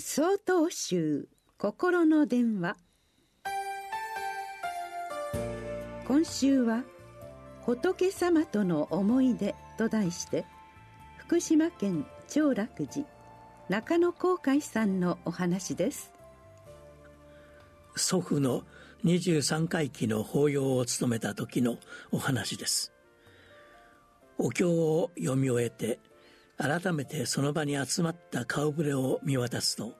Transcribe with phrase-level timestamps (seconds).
[0.00, 2.76] 総統集心の電話。
[6.06, 6.84] 今週は
[7.66, 10.46] 「仏様との思い出」と題して
[11.16, 13.08] 福島県長楽寺
[13.68, 16.12] 中野航海さんのお話です。
[17.96, 18.62] 祖父の
[19.04, 21.76] 23回忌の法要を務めた時の
[22.12, 22.92] お話です。
[24.38, 25.98] お経を読み終えて
[26.58, 29.94] 改めてその場に集まった顔ぶれを見渡すと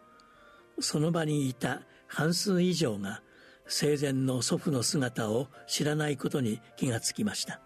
[0.80, 3.22] その場にいた半数以上が
[3.66, 7.60] 生前の祖父の姿を知らないことに気がつきました。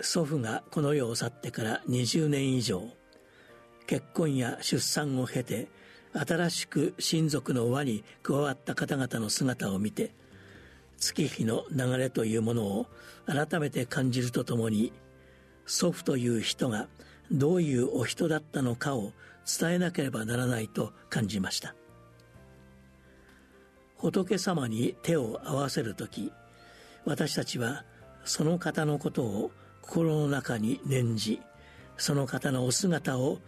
[0.00, 2.84] 祖父がこの世を去ってから20年以上
[3.86, 5.68] 結婚や出産を経て
[6.12, 10.14] 新しく親族の輪に加わった方々の姿を見て
[10.98, 12.86] 月日の流れというものを
[13.26, 14.92] 改めて感じるとともに
[15.68, 16.88] 祖父という人が
[17.30, 19.12] どういうお人だったのかを
[19.46, 21.74] 伝えなければならないと感じました。
[23.98, 26.32] 仏様に手を合わせる時
[27.04, 27.84] 私たちは
[28.24, 29.50] その方のことを
[29.82, 31.40] 心の中に念じ
[31.96, 33.38] その方のお姿を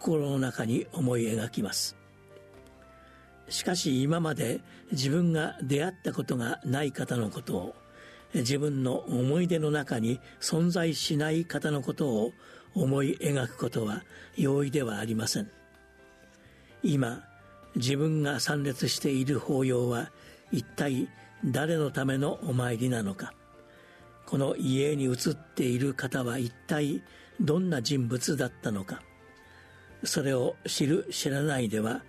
[0.00, 1.96] 心の中に思い描きます。
[3.48, 7.74] しかし今まで自分が出会ったことがない方のことを
[8.34, 12.32] 自分の思い出の中に存在しない方のことを
[12.74, 14.02] 思い描くことは
[14.36, 15.50] 容易ではありません。
[16.82, 17.22] 今
[17.76, 20.10] 自分が参列している法要は
[20.50, 21.08] 一体
[21.44, 23.34] 誰のためのお参りなのか。
[24.26, 27.02] この家に移っている方は一体
[27.40, 29.02] どんな人物だったのか。
[30.04, 32.02] それを知る知らないでは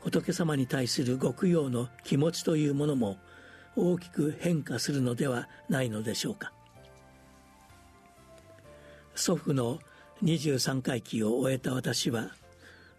[0.00, 3.18] 仏様に対する極用の気持ちというものも
[3.76, 6.52] 大きく変化するのではないのでしょうか。
[9.14, 9.78] 祖父の
[10.22, 12.30] 23回忌を終えた私は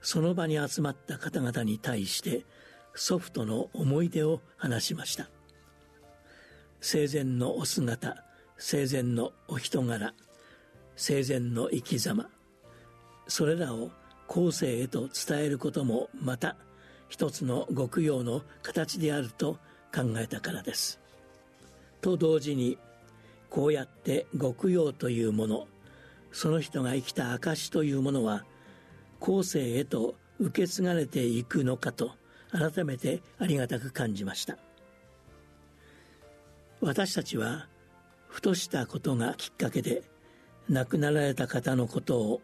[0.01, 2.45] その場に集まった方々に対して
[2.93, 5.29] 祖父との思い出を話しました。
[6.87, 8.23] 生前のお姿
[8.57, 10.13] 生前のお人柄
[10.95, 12.29] 生前の生き様
[13.27, 13.89] それらを
[14.27, 16.55] 後世へと伝えることもまた
[17.09, 19.57] 一つの極用の形であると
[19.95, 20.99] 考えたからです。
[22.01, 22.77] と同時に
[23.49, 25.67] こうやって極用というもの
[26.31, 28.43] その人が生きた証というものは
[29.21, 32.11] 後世へと受け継がれていくのかと
[32.51, 34.57] 改めてありがたく感じました。
[36.81, 37.67] 私たちは
[38.27, 40.03] ふとしたことがきっかけで
[40.67, 42.41] 亡くなられた方のことを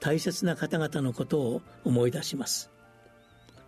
[0.00, 2.70] 大切な方々のことを思い出します。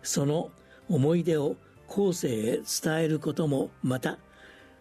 [0.01, 0.51] その
[0.89, 1.55] 思い出を
[1.95, 4.17] 後世へ伝えることもまた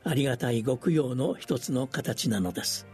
[0.02, 2.86] ありがたい極用の一つの形なのです。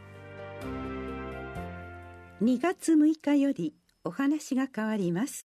[2.43, 5.47] 2月6日よりお話が変わります。